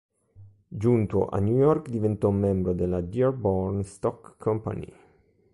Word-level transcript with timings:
Giunto 0.67 1.27
a 1.27 1.37
New 1.37 1.55
York, 1.57 1.87
diventò 1.87 2.31
membro 2.31 2.73
della 2.73 3.01
Dearborn 3.01 3.83
Stock 3.83 4.33
Company. 4.39 4.91